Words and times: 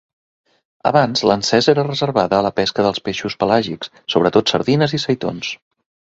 Abans, 0.91 1.21
l'encesa 1.31 1.69
era 1.73 1.83
reservada 1.89 2.37
a 2.39 2.45
la 2.47 2.51
pesca 2.59 2.85
dels 2.85 3.01
peixos 3.09 3.35
pelàgics, 3.43 3.91
sobretot 4.15 4.55
sardines 4.55 4.97
i 4.99 5.01
seitons. 5.05 5.51